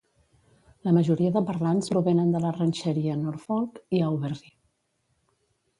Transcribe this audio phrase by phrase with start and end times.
[0.87, 4.53] La majoria de parlants provenen de la Ranxeria Northfolk i Auberry.